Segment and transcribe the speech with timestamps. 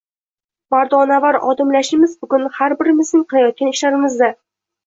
[0.75, 4.33] Mardonavor odimlashimiz bugun har birimizning qilayotgan ishlarimizda